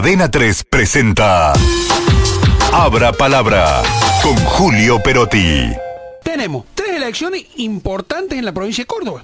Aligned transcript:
Adena 0.00 0.30
3 0.30 0.64
presenta 0.64 1.52
Abra 2.72 3.12
Palabra 3.12 3.82
con 4.22 4.34
Julio 4.34 4.98
Perotti. 5.02 5.68
Tenemos 6.24 6.64
tres 6.74 6.96
elecciones 6.96 7.44
importantes 7.56 8.38
en 8.38 8.46
la 8.46 8.52
provincia 8.54 8.82
de 8.84 8.86
Córdoba. 8.86 9.22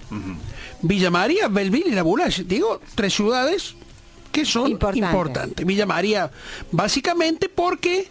Villa 0.82 1.10
María, 1.10 1.48
Belville 1.48 1.88
y 1.88 1.92
La 1.92 2.02
Bulache. 2.02 2.44
Digo, 2.44 2.82
tres 2.94 3.14
ciudades 3.14 3.74
que 4.30 4.44
son 4.44 4.70
Importantes. 4.72 5.08
importantes. 5.08 5.66
Villa 5.66 5.86
María, 5.86 6.30
básicamente 6.70 7.48
porque, 7.48 8.08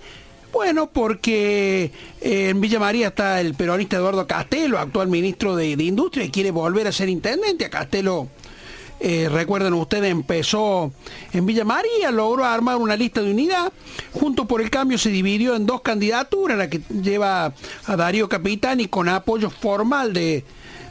bueno, 0.51 0.89
porque 0.89 1.91
eh, 2.19 2.49
en 2.49 2.61
Villa 2.61 2.79
María 2.79 3.09
está 3.09 3.41
el 3.41 3.53
peronista 3.53 3.97
Eduardo 3.97 4.25
Castelo, 4.25 4.79
actual 4.79 5.07
ministro 5.07 5.55
de, 5.55 5.75
de 5.75 5.83
Industria, 5.83 6.25
y 6.25 6.31
quiere 6.31 6.49
volver 6.49 6.87
a 6.87 6.91
ser 6.91 7.09
intendente. 7.09 7.65
A 7.65 7.69
Castelo, 7.69 8.27
eh, 8.99 9.29
recuerden 9.29 9.73
ustedes, 9.73 10.09
empezó 10.09 10.91
en 11.33 11.45
Villa 11.45 11.65
María, 11.65 12.11
logró 12.11 12.45
armar 12.45 12.77
una 12.77 12.95
lista 12.95 13.21
de 13.21 13.31
unidad. 13.31 13.71
Junto 14.13 14.45
por 14.45 14.61
el 14.61 14.69
Cambio 14.69 14.97
se 14.97 15.09
dividió 15.09 15.55
en 15.55 15.65
dos 15.65 15.81
candidaturas, 15.81 16.57
la 16.57 16.69
que 16.69 16.81
lleva 16.89 17.53
a 17.85 17.95
Darío 17.95 18.29
Capitani 18.29 18.87
con 18.87 19.09
apoyo 19.09 19.49
formal 19.49 20.13
de, 20.13 20.45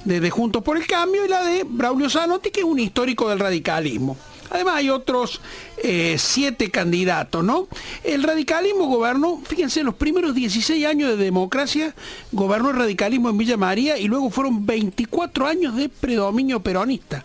de, 0.04 0.30
Juntos 0.30 0.62
por 0.62 0.76
el 0.76 0.86
Cambio 0.86 1.24
y 1.24 1.28
la 1.28 1.42
de 1.45 1.64
Braulio 1.64 2.10
Zanotti, 2.10 2.50
que 2.50 2.60
es 2.60 2.66
un 2.66 2.78
histórico 2.78 3.28
del 3.28 3.38
radicalismo. 3.38 4.16
Además 4.50 4.76
hay 4.76 4.90
otros 4.90 5.40
eh, 5.82 6.16
siete 6.18 6.70
candidatos, 6.70 7.42
¿no? 7.42 7.66
El 8.04 8.23
radicalismo 8.23 8.86
gobernó, 8.86 9.40
fíjense, 9.45 9.82
los 9.82 9.95
primeros 9.95 10.34
16 10.34 10.86
años 10.86 11.09
de 11.10 11.24
democracia 11.24 11.95
gobernó 12.30 12.70
el 12.70 12.76
radicalismo 12.76 13.30
en 13.30 13.38
Villa 13.38 13.56
María 13.56 13.98
y 13.98 14.06
luego 14.06 14.30
fueron 14.30 14.64
24 14.64 15.46
años 15.46 15.74
de 15.74 15.88
predominio 15.88 16.60
peronista. 16.60 17.24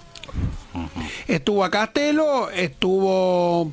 Estuvo 1.27 1.63
a 1.63 1.69
Castelo, 1.69 2.49
estuvo 2.49 3.71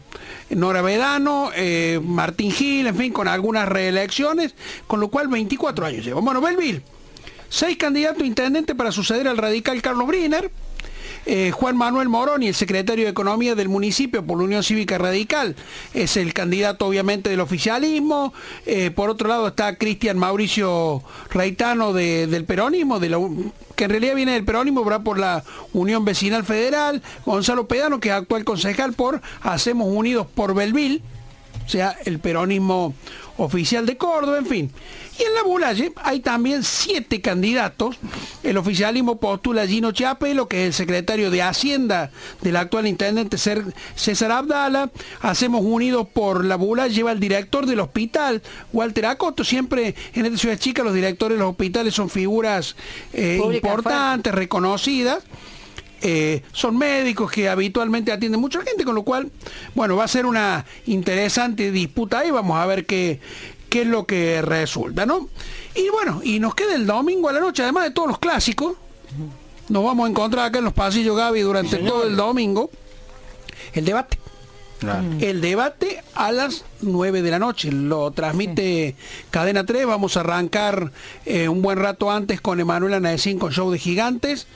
Nora 0.50 0.82
Vedano, 0.82 1.50
eh, 1.54 2.00
Martín 2.02 2.50
Gil, 2.50 2.86
en 2.86 2.96
fin, 2.96 3.12
con 3.12 3.28
algunas 3.28 3.68
reelecciones, 3.68 4.54
con 4.86 5.00
lo 5.00 5.08
cual 5.08 5.28
24 5.28 5.86
años 5.86 6.04
lleva. 6.04 6.20
Bueno, 6.20 6.40
Belville, 6.40 6.82
seis 7.48 7.76
candidatos 7.76 8.22
a 8.22 8.26
intendente 8.26 8.74
para 8.74 8.92
suceder 8.92 9.28
al 9.28 9.38
radical 9.38 9.80
Carlos 9.82 10.06
Briner. 10.06 10.50
Eh, 11.26 11.50
Juan 11.50 11.76
Manuel 11.76 12.08
Moroni, 12.08 12.48
el 12.48 12.54
secretario 12.54 13.04
de 13.04 13.10
Economía 13.10 13.54
del 13.56 13.68
municipio 13.68 14.24
por 14.24 14.38
la 14.38 14.44
Unión 14.44 14.62
Cívica 14.62 14.96
Radical, 14.96 15.56
es 15.92 16.16
el 16.16 16.32
candidato 16.32 16.86
obviamente 16.86 17.28
del 17.30 17.40
oficialismo. 17.40 18.32
Eh, 18.64 18.90
por 18.92 19.10
otro 19.10 19.28
lado 19.28 19.48
está 19.48 19.76
Cristian 19.76 20.18
Mauricio 20.18 21.02
Reitano 21.30 21.92
de- 21.92 22.26
del 22.28 22.44
peronismo, 22.44 23.00
que 23.00 23.84
en 23.84 23.90
realidad 23.90 24.14
viene 24.14 24.32
del 24.32 24.44
peronismo, 24.44 24.84
va 24.84 25.00
por 25.00 25.18
la 25.18 25.42
Unión 25.72 26.04
Vecinal 26.04 26.44
Federal. 26.44 27.02
Gonzalo 27.24 27.66
Pedano, 27.66 27.98
que 28.00 28.10
es 28.10 28.14
actual 28.14 28.44
concejal 28.44 28.92
por 28.92 29.20
Hacemos 29.42 29.88
Unidos 29.88 30.26
por 30.34 30.54
Belville 30.54 31.02
o 31.64 31.68
sea, 31.68 31.96
el 32.04 32.20
peronismo 32.20 32.94
oficial 33.36 33.86
de 33.86 33.96
Córdoba, 33.96 34.38
en 34.38 34.46
fin. 34.46 34.70
Y 35.18 35.22
en 35.22 35.34
la 35.34 35.42
Bulalle 35.42 35.92
hay 35.96 36.20
también 36.20 36.62
siete 36.62 37.20
candidatos. 37.20 37.96
El 38.42 38.58
oficialismo 38.58 39.18
postula 39.18 39.62
a 39.62 39.66
Gino 39.66 39.92
Chapelo, 39.92 40.48
que 40.48 40.62
es 40.62 40.66
el 40.66 40.72
secretario 40.74 41.30
de 41.30 41.42
Hacienda 41.42 42.10
del 42.42 42.56
actual 42.56 42.86
intendente 42.86 43.38
César 43.38 44.32
Abdala. 44.32 44.90
Hacemos 45.22 45.62
Unidos 45.64 46.06
por 46.12 46.44
la 46.44 46.56
Bulalle, 46.56 46.94
lleva 46.94 47.12
el 47.12 47.20
director 47.20 47.66
del 47.66 47.80
hospital, 47.80 48.42
Walter 48.72 49.06
Acoto. 49.06 49.44
Siempre 49.44 49.94
en 50.14 50.26
esta 50.26 50.38
ciudad 50.38 50.58
chica 50.58 50.82
los 50.82 50.94
directores 50.94 51.38
de 51.38 51.44
los 51.44 51.50
hospitales 51.50 51.94
son 51.94 52.10
figuras 52.10 52.76
eh, 53.12 53.40
importantes, 53.42 54.34
reconocidas. 54.34 55.24
Eh, 56.02 56.42
son 56.52 56.76
médicos 56.76 57.30
que 57.30 57.48
habitualmente 57.48 58.12
atienden 58.12 58.40
mucha 58.40 58.60
gente, 58.62 58.84
con 58.84 58.94
lo 58.94 59.02
cual, 59.02 59.30
bueno, 59.74 59.96
va 59.96 60.04
a 60.04 60.08
ser 60.08 60.26
una 60.26 60.64
interesante 60.86 61.70
disputa 61.70 62.20
ahí, 62.20 62.30
vamos 62.30 62.58
a 62.58 62.66
ver 62.66 62.84
qué, 62.86 63.20
qué 63.68 63.82
es 63.82 63.88
lo 63.88 64.06
que 64.06 64.42
resulta, 64.42 65.06
¿no? 65.06 65.28
Y 65.74 65.88
bueno, 65.88 66.20
y 66.22 66.38
nos 66.38 66.54
queda 66.54 66.74
el 66.74 66.86
domingo 66.86 67.28
a 67.28 67.32
la 67.32 67.40
noche, 67.40 67.62
además 67.62 67.84
de 67.84 67.90
todos 67.90 68.08
los 68.08 68.18
clásicos, 68.18 68.76
nos 69.68 69.84
vamos 69.84 70.06
a 70.06 70.10
encontrar 70.10 70.46
acá 70.46 70.58
en 70.58 70.64
los 70.64 70.74
pasillos 70.74 71.16
Gaby 71.16 71.40
durante 71.40 71.78
todo 71.78 72.06
el 72.06 72.16
domingo, 72.16 72.70
el 73.72 73.84
debate. 73.84 74.18
El 75.20 75.40
debate 75.40 76.02
a 76.14 76.32
las 76.32 76.64
9 76.82 77.22
de 77.22 77.30
la 77.30 77.38
noche. 77.38 77.72
Lo 77.72 78.10
transmite 78.10 78.94
Cadena 79.30 79.64
3. 79.64 79.86
Vamos 79.86 80.16
a 80.16 80.20
arrancar 80.20 80.92
eh, 81.24 81.48
un 81.48 81.62
buen 81.62 81.78
rato 81.78 82.10
antes 82.10 82.40
con 82.40 82.60
Emanuel 82.60 82.94
Anacín 82.94 83.38
con 83.38 83.52
Show 83.52 83.70
de 83.70 83.78
Gigantes. 83.78 84.46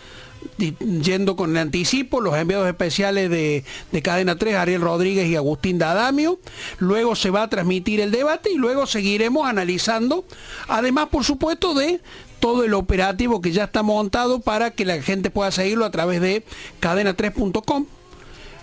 Yendo 0.59 1.37
con 1.37 1.51
el 1.51 1.57
anticipo, 1.57 2.21
los 2.21 2.37
enviados 2.37 2.69
especiales 2.69 3.31
de, 3.31 3.65
de 3.93 4.03
Cadena 4.03 4.37
3, 4.37 4.55
Ariel 4.55 4.81
Rodríguez 4.81 5.29
y 5.29 5.37
Agustín 5.37 5.79
Dadamio. 5.79 6.39
Luego 6.79 7.17
se 7.17 7.31
va 7.31 7.43
a 7.43 7.51
transmitir 7.51 8.01
el 8.01 8.11
debate 8.11 8.51
y 8.53 8.57
luego 8.57 8.87
seguiremos 8.87 9.47
analizando, 9.49 10.25
además 10.69 11.09
por 11.11 11.25
supuesto 11.25 11.75
de 11.75 12.01
todo 12.41 12.65
el 12.65 12.75
operativo 12.75 13.41
que 13.41 13.53
ya 13.53 13.65
está 13.65 13.83
montado 13.83 14.41
para 14.41 14.71
que 14.71 14.85
la 14.85 15.01
gente 15.03 15.31
pueda 15.31 15.51
seguirlo 15.51 15.85
a 15.85 15.91
través 15.91 16.21
de 16.21 16.45
cadena3.com. 16.81 17.87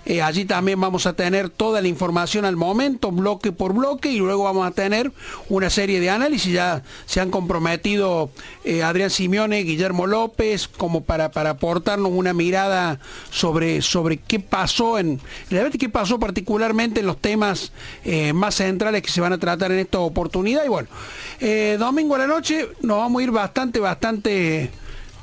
Eh, 0.10 0.22
allí 0.22 0.46
también 0.46 0.80
vamos 0.80 1.06
a 1.06 1.12
tener 1.14 1.50
toda 1.50 1.82
la 1.82 1.90
información 1.90 2.46
al 2.46 2.56
momento, 2.56 3.12
bloque 3.12 3.52
por 3.52 3.74
bloque, 3.74 4.10
y 4.10 4.20
luego 4.20 4.46
vamos 4.46 4.66
a 4.66 4.72
tener 4.72 5.12
una 5.50 5.70
serie 5.70 6.00
de 6.00 6.10
análisis. 6.10 6.54
Ya 6.54 6.82
se 7.06 7.20
han 7.20 7.30
comprometido 7.30 8.30
eh, 8.64 8.84
Adrián 8.84 9.10
Simeone, 9.10 9.64
Guillermo 9.64 10.08
López, 10.08 10.70
como 10.70 11.04
para, 11.04 11.32
para 11.32 11.50
aportarnos 11.50 12.14
una 12.14 12.32
mirada 12.32 13.02
sobre, 13.32 13.82
sobre 13.82 14.16
qué 14.16 14.40
pasó 14.40 14.98
en, 14.98 15.20
realmente 15.50 15.78
qué 15.78 15.90
pasó 15.90 16.18
particularmente 16.18 17.02
en 17.02 17.06
los 17.06 17.18
temas 17.18 17.74
eh, 18.06 18.32
más 18.32 18.56
centrales 18.56 19.02
que 19.02 19.12
se 19.12 19.20
van 19.20 19.34
a 19.34 19.38
tratar 19.38 19.74
en 19.74 19.80
esta 19.80 20.00
oportunidad. 20.00 20.64
Y 20.64 20.70
bueno, 20.70 20.88
domingo 21.78 22.16
a 22.16 22.20
la 22.20 22.28
noche 22.28 22.70
nos 22.82 23.00
vamos 23.00 23.20
a 23.20 23.24
ir 23.24 23.32
bastante, 23.32 23.82
bastante 23.82 24.72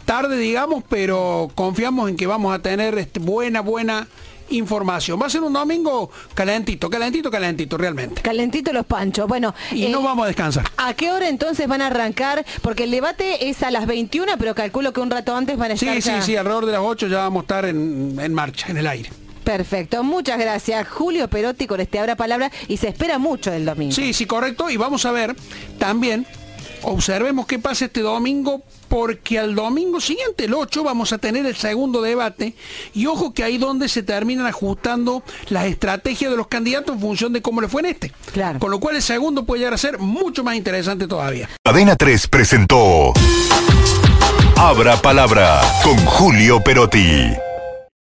tarde, 0.04 0.36
digamos, 0.36 0.84
pero 0.90 1.50
confiamos 1.54 2.10
en 2.10 2.16
que 2.16 2.26
vamos 2.26 2.54
a 2.54 2.58
tener 2.58 2.98
este, 2.98 3.18
buena, 3.18 3.62
buena 3.62 4.06
información. 4.50 5.20
Va 5.20 5.26
a 5.26 5.30
ser 5.30 5.42
un 5.42 5.52
domingo 5.52 6.10
calentito, 6.34 6.88
calentito, 6.90 7.30
calentito, 7.30 7.76
realmente. 7.76 8.22
Calentito 8.22 8.72
los 8.72 8.86
panchos. 8.86 9.26
Bueno, 9.28 9.54
Y 9.72 9.84
eh, 9.84 9.88
no 9.90 10.02
vamos 10.02 10.24
a 10.24 10.26
descansar. 10.28 10.64
¿a 10.76 10.94
qué 10.94 11.10
hora 11.10 11.28
entonces 11.28 11.66
van 11.68 11.82
a 11.82 11.86
arrancar? 11.88 12.44
Porque 12.62 12.84
el 12.84 12.90
debate 12.90 13.48
es 13.48 13.62
a 13.62 13.70
las 13.70 13.86
21, 13.86 14.32
pero 14.38 14.54
calculo 14.54 14.92
que 14.92 15.00
un 15.00 15.10
rato 15.10 15.34
antes 15.34 15.56
van 15.56 15.70
a 15.70 15.74
estar 15.74 15.94
Sí, 15.94 16.02
sí, 16.02 16.08
ya. 16.10 16.22
sí, 16.22 16.36
alrededor 16.36 16.66
de 16.66 16.72
las 16.72 16.80
8 16.82 17.08
ya 17.08 17.18
vamos 17.18 17.40
a 17.40 17.42
estar 17.42 17.64
en, 17.66 18.16
en 18.20 18.34
marcha, 18.34 18.66
en 18.68 18.76
el 18.76 18.86
aire. 18.86 19.10
Perfecto, 19.44 20.02
muchas 20.02 20.38
gracias 20.38 20.88
Julio 20.88 21.28
Perotti 21.28 21.66
con 21.66 21.78
este 21.78 21.98
Abra 21.98 22.16
Palabra 22.16 22.50
y 22.66 22.78
se 22.78 22.88
espera 22.88 23.18
mucho 23.18 23.52
el 23.52 23.66
domingo. 23.66 23.92
Sí, 23.94 24.14
sí, 24.14 24.24
correcto. 24.24 24.70
Y 24.70 24.78
vamos 24.78 25.04
a 25.04 25.12
ver 25.12 25.36
también, 25.78 26.26
observemos 26.84 27.46
qué 27.46 27.58
pasa 27.58 27.86
este 27.86 28.00
domingo, 28.00 28.62
porque 28.88 29.38
al 29.38 29.54
domingo 29.54 30.00
siguiente, 30.00 30.44
el 30.44 30.54
8, 30.54 30.84
vamos 30.84 31.12
a 31.12 31.18
tener 31.18 31.46
el 31.46 31.56
segundo 31.56 32.02
debate. 32.02 32.54
Y 32.94 33.06
ojo 33.06 33.34
que 33.34 33.44
ahí 33.44 33.58
donde 33.58 33.88
se 33.88 34.02
terminan 34.02 34.46
ajustando 34.46 35.22
las 35.48 35.66
estrategias 35.66 36.30
de 36.30 36.36
los 36.36 36.46
candidatos 36.46 36.94
en 36.94 37.00
función 37.00 37.32
de 37.32 37.42
cómo 37.42 37.60
le 37.60 37.68
fue 37.68 37.80
en 37.82 37.86
este. 37.86 38.12
Claro. 38.32 38.58
Con 38.58 38.70
lo 38.70 38.80
cual 38.80 38.96
el 38.96 39.02
segundo 39.02 39.44
puede 39.44 39.60
llegar 39.60 39.74
a 39.74 39.78
ser 39.78 39.98
mucho 39.98 40.44
más 40.44 40.56
interesante 40.56 41.06
todavía. 41.06 41.48
Cadena 41.64 41.96
3 41.96 42.28
presentó 42.28 43.12
Abra 44.56 44.96
Palabra 45.00 45.60
con 45.82 45.96
Julio 46.06 46.62
Perotti. 46.62 47.32